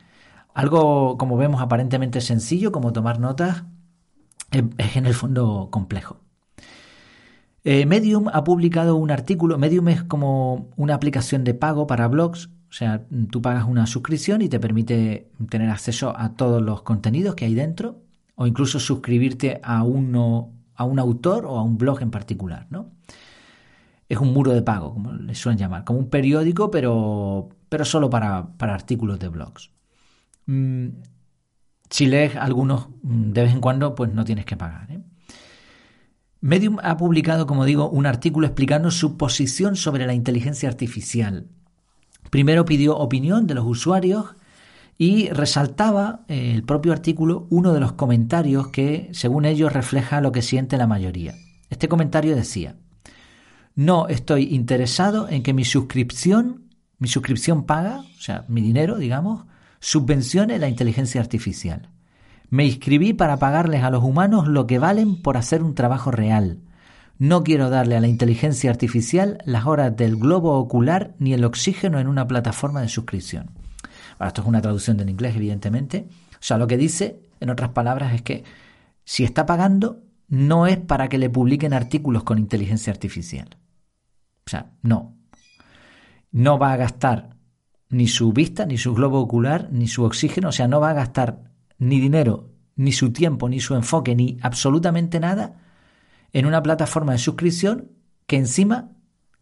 [0.55, 3.65] Algo, como vemos, aparentemente sencillo, como tomar notas,
[4.51, 6.21] es en el fondo complejo.
[7.65, 9.59] Eh, Medium ha publicado un artículo.
[9.59, 12.51] Medium es como una aplicación de pago para blogs.
[12.69, 17.35] O sea, tú pagas una suscripción y te permite tener acceso a todos los contenidos
[17.35, 18.03] que hay dentro
[18.35, 22.91] o incluso suscribirte a, uno, a un autor o a un blog en particular, ¿no?
[24.09, 28.11] Es un muro de pago, como le suelen llamar, como un periódico, pero, pero solo
[28.11, 29.71] para, artículos de blogs.
[30.47, 30.89] Mm,
[31.91, 34.91] si lees algunos mm, de vez en cuando, pues no tienes que pagar.
[34.91, 35.01] ¿eh?
[36.41, 41.47] Medium ha publicado, como digo, un artículo explicando su posición sobre la inteligencia artificial.
[42.31, 44.35] Primero pidió opinión de los usuarios
[44.99, 50.33] y resaltaba eh, el propio artículo uno de los comentarios que, según ellos, refleja lo
[50.33, 51.35] que siente la mayoría.
[51.71, 52.77] Este comentario decía,
[53.75, 56.65] no estoy interesado en que mi suscripción,
[56.99, 59.47] mi suscripción paga, o sea, mi dinero, digamos,
[59.85, 61.91] subvencione la inteligencia artificial.
[62.49, 66.61] Me inscribí para pagarles a los humanos lo que valen por hacer un trabajo real.
[67.19, 72.01] No quiero darle a la inteligencia artificial las horas del globo ocular ni el oxígeno
[72.01, 73.51] en una plataforma de suscripción
[74.27, 76.09] esto es una traducción del inglés, evidentemente.
[76.33, 78.45] O sea, lo que dice, en otras palabras, es que
[79.05, 83.49] si está pagando, no es para que le publiquen artículos con inteligencia artificial.
[84.47, 85.17] O sea, no.
[86.31, 87.34] No va a gastar
[87.95, 90.49] ni su vista, ni su globo ocular, ni su oxígeno.
[90.49, 94.37] O sea, no va a gastar ni dinero, ni su tiempo, ni su enfoque, ni
[94.43, 95.61] absolutamente nada
[96.33, 97.93] en una plataforma de suscripción
[98.27, 98.91] que encima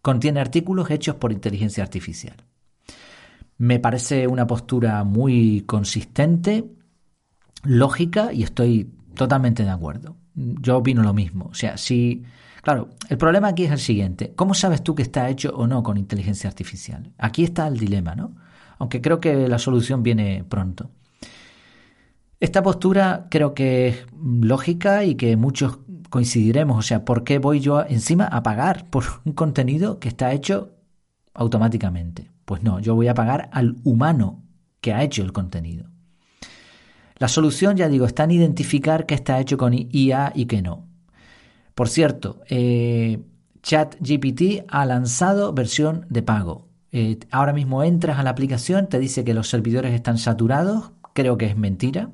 [0.03, 2.37] contiene artículos hechos por inteligencia artificial.
[3.57, 6.67] Me parece una postura muy consistente,
[7.62, 10.17] lógica y estoy totalmente de acuerdo.
[10.35, 11.47] Yo opino lo mismo.
[11.47, 12.23] O sea, si...
[12.62, 14.35] Claro, el problema aquí es el siguiente.
[14.37, 17.12] ¿Cómo sabes tú que está hecho o no con inteligencia artificial?
[17.17, 18.41] Aquí está el dilema, ¿no?
[18.83, 20.90] Aunque creo que la solución viene pronto.
[22.40, 25.79] Esta postura creo que es lógica y que muchos
[26.11, 26.77] coincidiremos.
[26.81, 30.73] O sea, ¿por qué voy yo encima a pagar por un contenido que está hecho
[31.33, 32.33] automáticamente?
[32.45, 34.42] Pues no, yo voy a pagar al humano
[34.81, 35.88] que ha hecho el contenido.
[37.18, 40.88] La solución, ya digo, está en identificar qué está hecho con IA y qué no.
[41.77, 43.21] Por cierto, eh,
[43.62, 46.71] ChatGPT ha lanzado versión de pago.
[46.92, 50.92] Eh, ahora mismo entras a la aplicación, te dice que los servidores están saturados.
[51.14, 52.11] Creo que es mentira,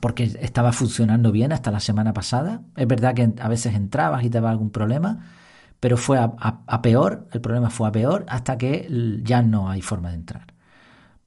[0.00, 2.62] porque estaba funcionando bien hasta la semana pasada.
[2.76, 5.24] Es verdad que a veces entrabas y te daba algún problema,
[5.80, 8.88] pero fue a, peor, el problema fue a peor hasta que
[9.22, 10.54] ya no hay forma de entrar.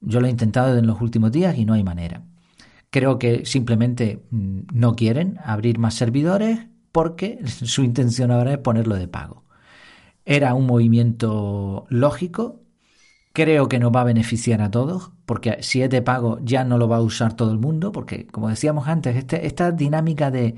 [0.00, 2.22] Yo lo he intentado en los últimos días y no hay manera.
[2.90, 8.96] Creo que simplemente mm, no quieren abrir más servidores porque su intención ahora es ponerlo
[8.96, 9.41] de pago.
[10.24, 12.62] Era un movimiento lógico,
[13.32, 16.76] Creo que nos va a beneficiar a todos, porque si es de pago ya no
[16.76, 20.56] lo va a usar todo el mundo, porque como decíamos antes, este, esta dinámica de,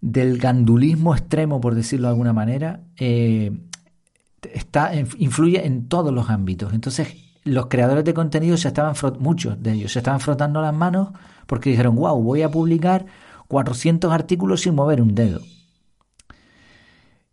[0.00, 3.50] del gandulismo extremo, por decirlo de alguna manera, eh,
[4.54, 6.72] está, influye en todos los ámbitos.
[6.74, 11.08] Entonces, los creadores de contenido se estaban muchos de ellos se estaban frotando las manos
[11.46, 13.06] porque dijeron, wow, voy a publicar
[13.48, 15.40] 400 artículos sin mover un dedo.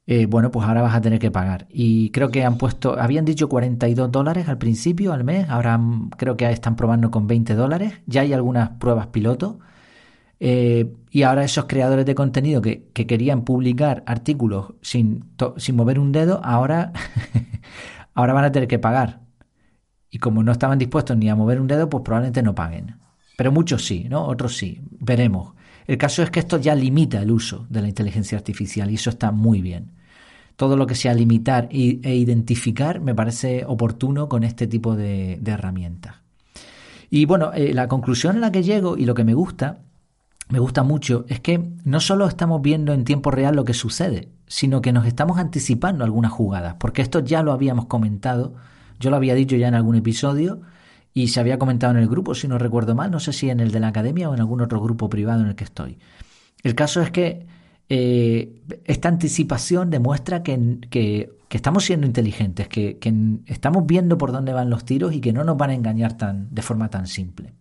[0.10, 1.67] Eh, bueno, pues ahora vas a tener que pagar.
[1.70, 5.80] Y creo que han puesto, habían dicho 42 dólares al principio, al mes, ahora
[6.17, 9.60] creo que están probando con 20 dólares, ya hay algunas pruebas piloto.
[10.39, 15.26] Eh, y ahora esos creadores de contenido que, querían publicar artículos sin,
[15.58, 16.93] sin mover un dedo, ahora,
[18.13, 19.22] ahora van a tener que pagar.
[20.10, 22.96] Y como no estaban dispuestos ni a mover un dedo, pues probablemente no paguen.
[23.38, 24.26] Pero muchos sí, ¿no?
[24.26, 24.82] Otros sí.
[25.00, 25.57] Veremos.
[25.88, 29.10] El caso es que esto ya limita el uso de la inteligencia artificial y eso
[29.10, 29.97] está muy bien
[30.58, 36.15] todo lo que sea limitar e identificar me parece oportuno con este tipo de, herramientas.
[37.10, 39.78] Y bueno, eh, la conclusión a la que llego y lo que me gusta,
[40.50, 44.30] me gusta mucho, es que no solo estamos viendo en tiempo real lo que sucede,
[44.47, 48.56] sino que nos estamos anticipando algunas jugadas, porque esto ya lo habíamos comentado,
[49.00, 50.62] yo lo había dicho ya en algún episodio
[51.17, 53.60] y se había comentado en el grupo, si no recuerdo mal, no sé si en
[53.60, 55.97] el de la academia o en algún otro grupo privado en el que estoy.
[56.62, 57.47] El caso es que
[57.89, 62.99] eh, esta anticipación demuestra que, que, estamos siendo inteligentes, que,
[63.47, 66.53] estamos viendo por dónde van los tiros y que no nos van a engañar tan,
[66.53, 67.51] de forma tan simple.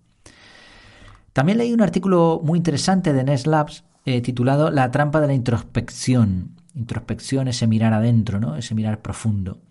[1.33, 5.35] También leí un artículo muy interesante de Nest Labs eh, titulado La trampa de la
[5.35, 6.51] introspección.
[6.75, 8.55] Introspección, ese mirar adentro, ¿no?
[8.57, 9.63] ese mirar profundo.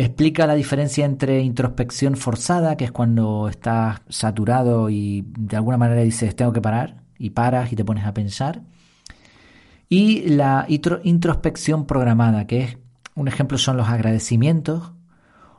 [0.00, 6.02] Explica la diferencia entre introspección forzada, que es cuando estás saturado y de alguna manera
[6.02, 8.62] dices tengo que parar, y paras y te pones a pensar,
[9.88, 12.78] y la introspección programada, que es
[13.16, 14.92] un ejemplo son los agradecimientos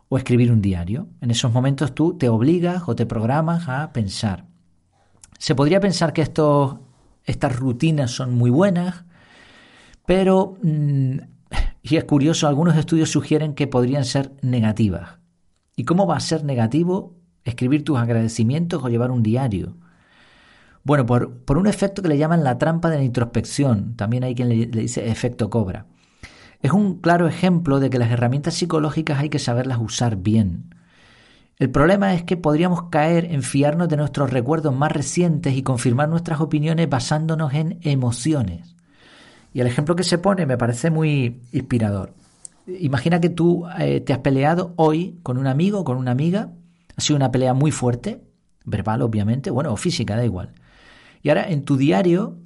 [0.07, 1.09] o escribir un diario.
[1.19, 4.45] En esos momentos tú te obligas o te programas a pensar.
[5.37, 6.77] Se podría pensar que estos,
[7.25, 9.03] estas rutinas son muy buenas,
[10.05, 11.17] pero, mm,
[11.81, 15.19] y es curioso, algunos estudios sugieren que podrían ser negativas.
[15.75, 17.15] ¿Y cómo va a ser negativo
[17.45, 19.77] escribir tus agradecimientos o llevar un diario?
[20.83, 24.49] Bueno, por, un efecto que le llaman la trampa de la introspección, también hay quien
[24.49, 25.85] le, dice efecto cobra.
[26.61, 30.75] Es un claro ejemplo de que las herramientas psicológicas hay que saberlas usar bien.
[31.57, 36.09] El problema es que podríamos caer en fiarnos de nuestros recuerdos más recientes y confirmar
[36.09, 38.75] nuestras opiniones basándonos en emociones.
[39.53, 42.13] Y el ejemplo que se pone me parece muy inspirador.
[42.67, 46.51] Imagina que tú eh, te has peleado hoy con un amigo con una amiga,
[46.95, 48.21] ha sido una pelea muy fuerte,
[48.65, 50.53] verbal obviamente, bueno, o física, da igual.
[51.23, 52.37] Y ahora en tu diario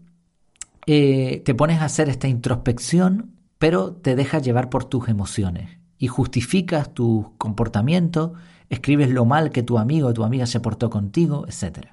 [0.86, 6.08] eh, te pones a hacer esta introspección, pero te dejas llevar por tus emociones y
[6.08, 8.34] justificas tu comportamiento,
[8.70, 11.88] escribes lo mal que tu amigo o tu amiga se portó contigo, etc.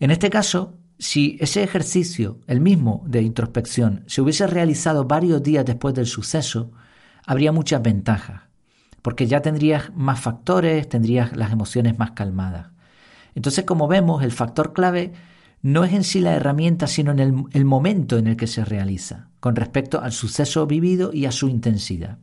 [0.00, 5.64] En este caso, si ese ejercicio, el mismo de introspección, se hubiese realizado varios días
[5.64, 6.72] después del suceso,
[7.26, 8.42] habría muchas ventajas,
[9.02, 12.68] porque ya tendrías más factores, tendrías las emociones más calmadas.
[13.34, 15.12] Entonces, como vemos, el factor clave
[15.60, 19.28] no es en sí la herramienta, sino en el, momento en el que se realiza,
[19.40, 22.18] con respecto al suceso vivido y a su intensidad.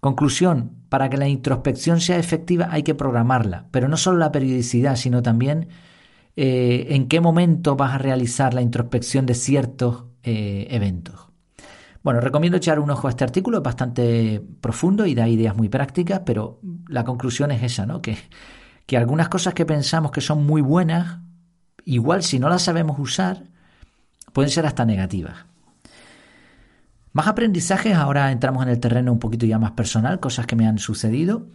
[0.00, 4.96] Conclusión, para que la introspección sea efectiva hay que programarla, pero no solo la periodicidad,
[4.96, 5.68] sino también
[6.40, 11.26] eh, en qué momento vas a realizar la introspección de ciertos eh, eventos.
[12.04, 15.68] Bueno, recomiendo echar un ojo a este artículo, es bastante profundo y da ideas muy
[15.68, 18.00] prácticas, pero la conclusión es esa, ¿no?
[18.00, 18.16] Que,
[18.86, 21.18] que algunas cosas que pensamos que son muy buenas
[21.84, 23.42] igual si no las sabemos usar,
[24.32, 25.44] pueden ser hasta negativas.
[27.14, 30.68] Más aprendizajes, ahora entramos en el terreno un poquito ya más personal, cosas que me
[30.68, 31.48] han sucedido.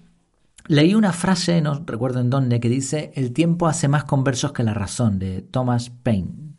[0.67, 4.63] Leí una frase, no recuerdo en dónde, que dice, el tiempo hace más conversos que
[4.63, 6.55] la razón, de Thomas Paine.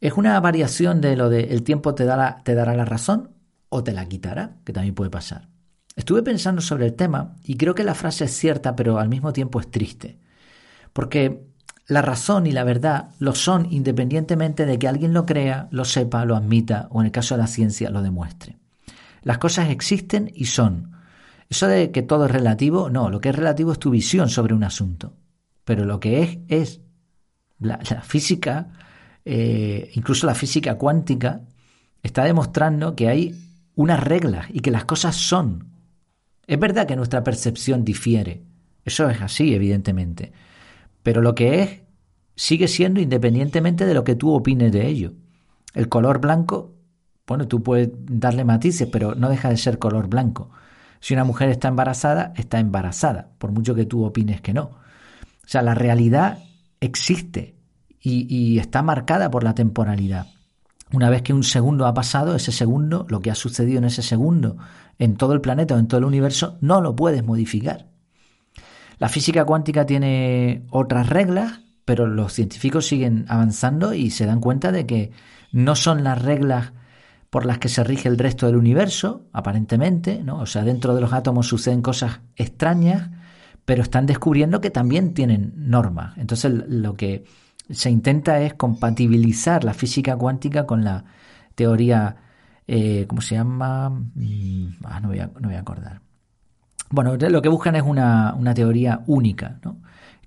[0.00, 3.30] Es una variación de lo de el tiempo te dará, te dará la razón
[3.68, 5.48] o te la quitará, que también puede pasar.
[5.94, 9.32] Estuve pensando sobre el tema y creo que la frase es cierta, pero al mismo
[9.32, 10.18] tiempo es triste.
[10.92, 11.44] Porque
[11.86, 16.24] la razón y la verdad lo son independientemente de que alguien lo crea, lo sepa,
[16.24, 18.58] lo admita o en el caso de la ciencia lo demuestre.
[19.22, 20.91] Las cosas existen y son.
[21.52, 24.54] Eso de que todo es relativo, no, lo que es relativo es tu visión sobre
[24.54, 25.12] un asunto.
[25.66, 26.80] Pero lo que es es
[27.58, 28.68] la, física,
[29.26, 31.42] eh, incluso la física cuántica,
[32.02, 33.34] está demostrando que hay
[33.74, 35.66] unas reglas y que las cosas son.
[36.46, 38.44] Es verdad que nuestra percepción difiere.
[38.86, 40.32] Eso es así, evidentemente.
[41.02, 41.82] Pero lo que es
[42.34, 45.12] sigue siendo independientemente de lo que tú opines de ello.
[45.74, 46.72] El color blanco,
[47.26, 50.50] bueno, tú puedes darle matices, pero no deja de ser color blanco.
[51.02, 54.62] Si una mujer está embarazada, está embarazada, por mucho que tú opines que no.
[54.62, 56.38] O sea, la realidad
[56.78, 57.56] existe
[58.00, 60.28] y, está marcada por la temporalidad.
[60.92, 64.02] Una vez que un segundo ha pasado, ese segundo, lo que ha sucedido en ese
[64.02, 64.58] segundo,
[64.96, 67.88] en todo el planeta o en todo el universo, no lo puedes modificar.
[68.98, 74.70] La física cuántica tiene otras reglas, pero los científicos siguen avanzando y se dan cuenta
[74.70, 75.10] de que
[75.50, 76.72] no son las reglas
[77.32, 80.40] por las que se rige el resto del universo, aparentemente, ¿no?
[80.40, 83.08] O sea, dentro de los átomos suceden cosas extrañas,
[83.64, 86.18] pero están descubriendo que también tienen normas.
[86.18, 87.24] Entonces, lo que
[87.70, 91.06] se intenta es compatibilizar la física cuántica con la
[91.54, 92.16] teoría,
[92.66, 93.88] eh, ¿cómo se llama?
[93.88, 96.02] Mm, ah, no, voy a, no voy a acordar.
[96.90, 99.78] Bueno, lo que buscan es una, una teoría única, ¿no?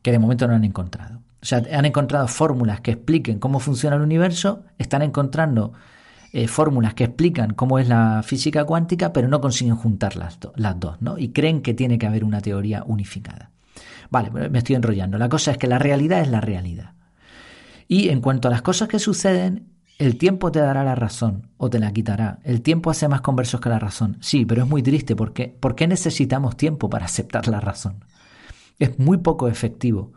[0.01, 1.21] que de momento no han encontrado.
[1.39, 5.73] O sea, han encontrado fórmulas que expliquen cómo funciona el universo, están encontrando
[6.37, 10.77] eh, fórmulas que explican cómo es la física cuántica, pero no consiguen juntar las, las
[10.77, 11.17] dos, ¿no?
[11.17, 13.51] Y creen que tiene que haber una teoría unificada.
[14.09, 15.17] Vale, me estoy enrollando.
[15.17, 16.91] La cosa es que la realidad es la realidad.
[17.87, 21.69] Y en cuanto a las cosas que suceden, el tiempo te dará la razón o
[21.69, 22.39] te la quitará.
[22.43, 24.17] El tiempo hace más conversos que la razón.
[24.19, 28.03] Sí, pero es muy triste porque ¿por qué necesitamos tiempo para aceptar la razón?
[28.77, 30.11] Es muy poco efectivo.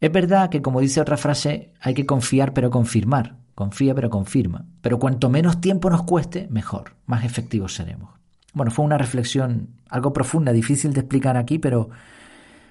[0.00, 3.43] Es verdad que, como dice otra frase, hay que confiar pero confirmar.
[3.54, 4.66] Confía pero confirma.
[4.80, 8.10] Pero cuanto menos tiempo nos cueste, mejor, más efectivos seremos.
[8.52, 11.90] Bueno, fue una reflexión algo profunda, difícil de explicar aquí, pero,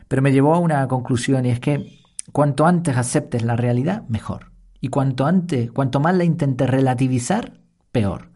[0.08, 2.00] pero me llevó a una conclusión y es que
[2.32, 4.52] cuanto antes aceptes la realidad, mejor.
[4.80, 7.60] Y cuanto antes, cuanto más la intentes relativizar,
[7.92, 8.30] peor.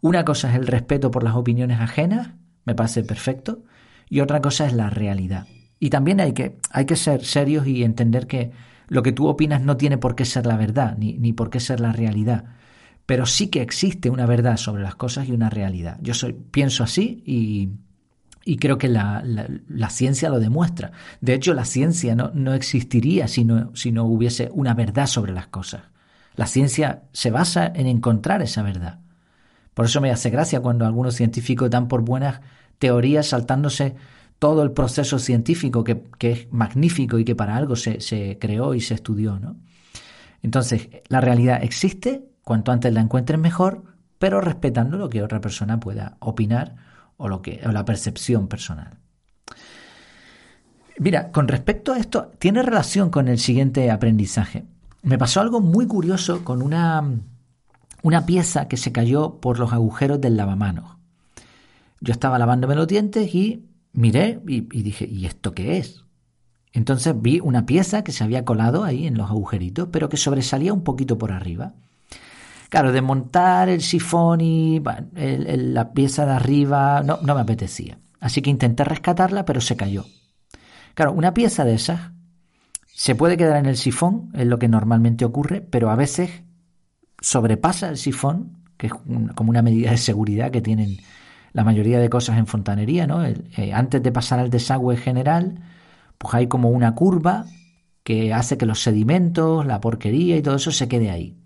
[0.00, 2.30] Una cosa es el respeto por las opiniones ajenas,
[2.64, 3.62] me parece perfecto,
[4.08, 5.46] y otra cosa es la realidad.
[5.78, 8.52] Y también hay que, hay que ser serios y entender que
[8.88, 11.60] lo que tú opinas no tiene por qué ser la verdad, ni, ni por qué
[11.60, 12.44] ser la realidad.
[13.06, 15.98] Pero sí que existe una verdad sobre las cosas y una realidad.
[16.00, 17.70] Yo soy, pienso así y,
[18.44, 20.92] y creo que la, la, ciencia lo demuestra.
[21.20, 25.32] De hecho, la ciencia no, no existiría si no, si no hubiese una verdad sobre
[25.32, 25.82] las cosas.
[26.34, 29.00] La ciencia se basa en encontrar esa verdad.
[29.74, 32.40] Por eso me hace gracia cuando algunos científicos dan por buenas
[32.78, 33.94] teorías saltándose
[34.42, 38.94] todo el proceso científico que, es magnífico y que para algo se, creó y se
[38.94, 39.38] estudió.
[39.38, 39.54] ¿no?
[40.42, 43.84] Entonces, la realidad existe, cuanto antes la encuentres mejor,
[44.18, 46.74] pero respetando lo que otra persona pueda opinar
[47.18, 48.98] o, lo que, o la percepción personal.
[50.98, 54.64] Mira, con respecto a esto, tiene relación con el siguiente aprendizaje.
[55.02, 57.08] Me pasó algo muy curioso con una,
[58.02, 60.96] una pieza que se cayó por los agujeros del lavamanos.
[62.00, 66.04] Yo estaba lavándome los dientes y miré y, dije, ¿y esto qué es?
[66.72, 70.72] Entonces vi una pieza que se había colado ahí en los agujeritos, pero que sobresalía
[70.72, 71.74] un poquito por arriba.
[72.70, 74.80] Claro, de montar el sifón y
[75.14, 77.98] la pieza de arriba no, no me apetecía.
[78.20, 80.06] Así que intenté rescatarla, pero se cayó.
[80.94, 82.12] Claro, una pieza de esas
[82.94, 86.44] se puede quedar en el sifón, es lo que normalmente ocurre, pero a veces
[87.20, 88.92] sobrepasa el sifón, que es
[89.34, 90.98] como una medida de seguridad que tienen
[91.52, 93.24] la mayoría de cosas en fontanería, ¿no?
[93.24, 95.60] Eh, antes de pasar al desagüe general,
[96.18, 97.46] pues hay como una curva
[98.04, 101.36] que hace que los sedimentos, la porquería y todo eso se quede ahí.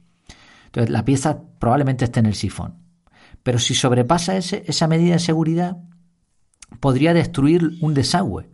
[0.66, 2.74] Entonces la pieza probablemente esté en el sifón.
[3.42, 5.78] Pero si sobrepasa ese, esa medida de seguridad,
[6.80, 8.50] podría destruir un desagüe.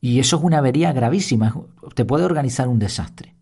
[0.00, 1.54] Y eso es una avería gravísima.
[1.94, 3.34] Te puede organizar un desastre.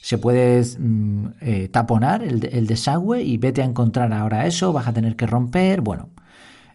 [0.00, 4.86] Se puede mm, eh, taponar el, el desagüe y vete a encontrar ahora eso, vas
[4.86, 5.80] a tener que romper.
[5.80, 6.10] Bueno,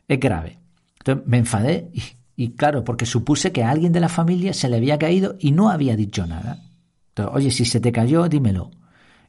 [0.10, 0.60] es grave.
[0.98, 1.92] Entonces me enfadé
[2.36, 5.52] y, claro, porque supuse que a alguien de la familia se le había caído y
[5.52, 6.62] no había dicho nada.
[7.10, 8.72] Entonces, oye, si se te cayó, dímelo.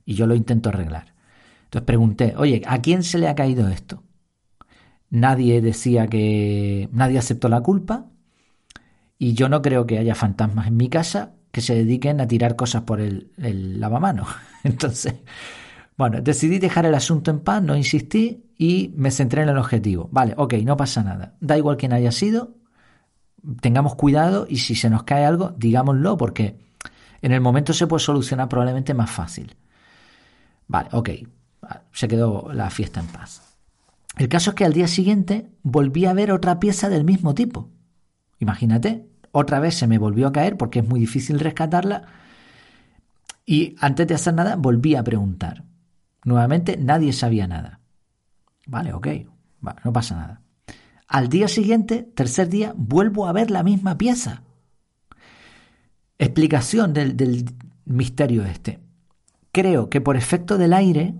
[0.05, 1.15] Y yo lo intento arreglar.
[1.65, 4.03] Entonces pregunté, oye, ¿a quién se le ha caído esto?
[5.11, 8.07] Nadie decía que nadie aceptó la culpa
[9.19, 12.57] y yo no creo que haya fantasmas en mi casa que se dediquen a tirar
[12.57, 14.29] cosas por el, el lavamanos.
[14.65, 15.15] Entonces,
[16.01, 20.09] bueno, decidí dejar el asunto en paz, no insistí y me centré en el objetivo.
[20.11, 21.35] Vale, ok, no pasa nada.
[21.41, 22.55] Da igual quién haya sido,
[23.61, 26.59] tengamos cuidado y si se nos cae algo, digámoslo porque
[27.21, 29.55] en el momento se puede solucionar probablemente más fácil.
[30.69, 31.11] Vale, ok,
[31.93, 33.43] se quedó la fiesta en paz.
[34.17, 37.69] El caso es que al día siguiente volví a ver otra pieza del mismo tipo.
[38.39, 42.05] Imagínate, otra vez se me volvió a caer porque es muy difícil rescatarla.
[43.45, 45.65] Y antes de hacer nada, volví a preguntar.
[46.25, 47.81] Nuevamente nadie sabía nada.
[48.67, 49.09] Vale, ok,
[49.85, 50.43] no pasa nada.
[51.07, 54.43] Al día siguiente, tercer día, vuelvo a ver la misma pieza.
[56.19, 57.47] Explicación del, del
[57.85, 58.79] misterio este.
[59.53, 61.15] Creo que por efecto del aire,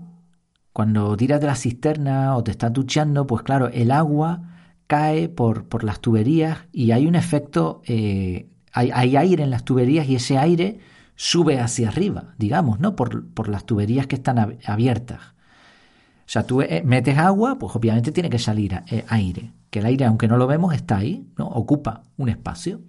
[0.71, 4.51] cuando tiras de la cisterna o te estás duchando, pues claro, el agua
[4.87, 9.65] cae por, por las tuberías y hay un efecto, eh, hay, hay, aire en las
[9.65, 10.79] tuberías y ese aire
[11.15, 12.95] sube hacia arriba, digamos, ¿no?
[12.95, 15.19] Por, por las tuberías que están abiertas.
[15.19, 19.85] O sea, tú eh, metes agua, pues obviamente tiene que salir eh, aire, que el
[19.85, 21.47] aire, aunque no lo vemos, está ahí, ¿no?
[21.47, 22.81] Ocupa un espacio.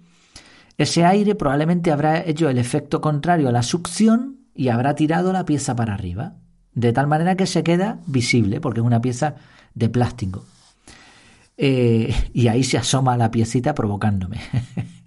[0.77, 5.45] Ese aire probablemente habrá hecho el efecto contrario a la succión y habrá tirado la
[5.45, 6.35] pieza para arriba,
[6.73, 9.35] de tal manera que se queda visible, porque es una pieza
[9.73, 10.45] de plástico.
[11.57, 14.39] Eh, y ahí se asoma la piecita provocándome.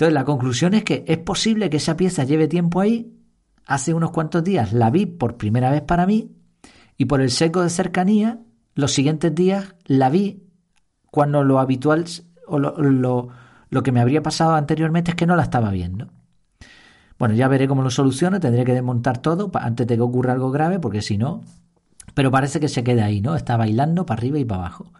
[0.00, 3.12] Entonces la conclusión es que es posible que esa pieza lleve tiempo ahí.
[3.66, 6.32] Hace unos cuantos días la vi por primera vez para mí
[6.96, 8.40] y por el seco de cercanía,
[8.74, 10.42] los siguientes días la vi
[11.10, 12.06] cuando lo habitual
[12.46, 13.28] o lo,
[13.68, 16.08] lo que me habría pasado anteriormente es que no la estaba viendo.
[17.18, 20.50] Bueno, ya veré cómo lo soluciono, tendré que desmontar todo antes de que ocurra algo
[20.50, 21.42] grave, porque si no,
[22.14, 23.36] pero parece que se queda ahí, ¿no?
[23.36, 24.90] Está bailando para arriba y para abajo.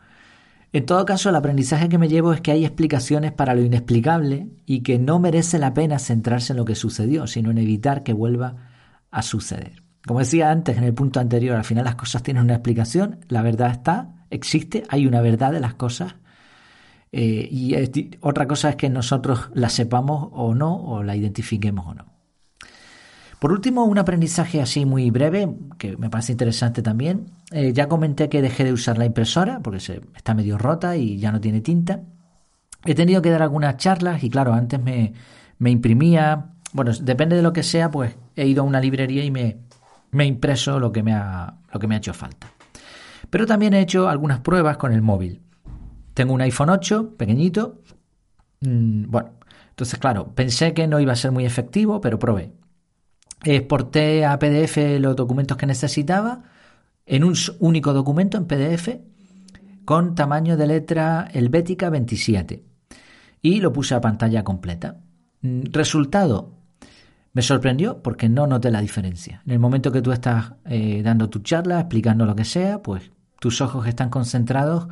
[0.73, 4.49] En todo caso, el aprendizaje que me llevo es que hay explicaciones para lo inexplicable
[4.67, 8.13] y que no merece la pena centrarse en lo que sucedió, sino en evitar que
[8.13, 8.57] vuelva
[9.11, 9.83] a suceder.
[10.07, 13.43] Como decía antes en el punto anterior, al final las cosas tienen una explicación, la
[13.43, 16.15] verdad está, existe, hay una verdad de las cosas
[17.13, 17.75] eh, y
[18.21, 22.10] otra cosa es que nosotros la sepamos o no, o la identifiquemos o no.
[23.41, 27.31] Por último, un aprendizaje así muy breve, que me parece interesante también.
[27.51, 29.79] Eh, ya comenté que dejé de usar la impresora porque
[30.15, 32.03] está medio rota y ya no tiene tinta.
[32.85, 35.15] He tenido que dar algunas charlas y claro, antes me,
[35.59, 39.31] me imprimía, bueno, depende de lo que sea, pues he ido a una librería y
[39.31, 39.57] me,
[40.11, 42.47] me he impreso lo que me, ha, lo que me ha hecho falta.
[43.31, 45.41] Pero también he hecho algunas pruebas con el móvil.
[46.13, 47.81] Tengo un iPhone 8, pequeñito.
[48.61, 49.31] Mm, bueno,
[49.71, 52.60] entonces, claro, pensé que no iba a ser muy efectivo, pero probé.
[53.45, 56.43] Exporté a PDF los documentos que necesitaba
[57.07, 58.99] en un único documento en PDF
[59.85, 62.63] con tamaño de letra helvética 27
[63.43, 64.99] y lo puse a pantalla completa.
[65.43, 66.53] Mm, resultado,
[67.33, 69.43] me sorprendió porque no noté la diferencia.
[69.47, 73.11] En el momento que tú estás eh, dando tu charla, explicando lo que sea, pues
[73.41, 74.89] tus ojos están concentrados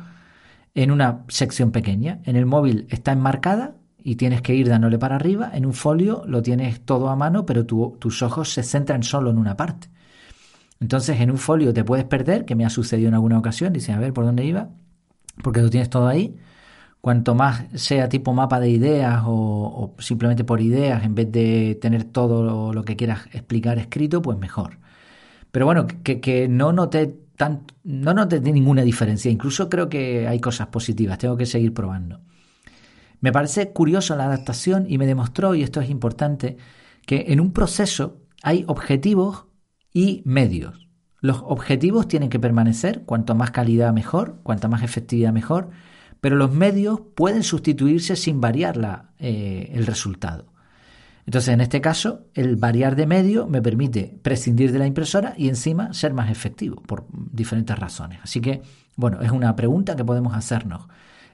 [0.73, 2.19] en una sección pequeña.
[2.23, 3.75] En el móvil está enmarcada
[4.09, 5.51] y tienes que ir dándole para arriba.
[5.53, 9.37] En un folio lo tienes todo a mano, pero tus ojos se centran solo en
[9.37, 9.87] una parte.
[10.79, 13.91] Entonces en un folio te puedes perder, que me ha sucedido en alguna ocasión, dice,
[13.91, 14.69] a ver por dónde iba,
[15.43, 16.35] porque lo tienes todo ahí.
[17.01, 22.05] Cuanto más sea tipo mapa de ideas o, simplemente por ideas, en vez de tener
[22.05, 24.79] todo lo, que quieras explicar escrito, pues mejor.
[25.51, 27.15] Pero bueno, que, que no noté
[27.83, 29.29] no noté ninguna diferencia.
[29.29, 31.19] Incluso creo que hay cosas positivas.
[31.19, 32.19] Tengo que seguir probando.
[33.21, 36.57] Me parece curioso la adaptación y me demostró, y esto es importante,
[37.05, 39.45] que en un proceso hay objetivos
[39.93, 40.89] y medios.
[41.21, 45.69] Los objetivos tienen que permanecer, cuanto más calidad mejor, cuanta más efectividad mejor,
[46.21, 50.53] pero los medios pueden sustituirse sin variar eh, el resultado.
[51.25, 55.47] Entonces, en este caso, el variar de medio me permite prescindir de la impresora y
[55.47, 58.19] encima ser más efectivo por diferentes razones.
[58.23, 58.63] Así que,
[58.95, 60.87] bueno, es una pregunta que podemos hacernos.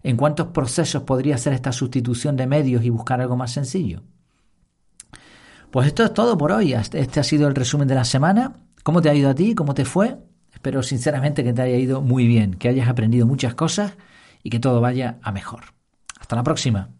[0.05, 4.03] ¿En cuántos procesos podría ser esta sustitución de medios y buscar algo más sencillo?
[5.71, 6.73] Pues esto es todo por hoy.
[6.73, 8.55] Este, este ha sido el resumen de la semana.
[8.83, 9.55] ¿Cómo te ha ido a ti?
[9.55, 10.15] ¿Cómo te fue?
[10.53, 13.93] Espero sinceramente que te haya ido muy bien, que hayas aprendido muchas cosas
[14.43, 15.73] y que todo vaya a mejor.
[16.19, 16.91] Hasta la próxima.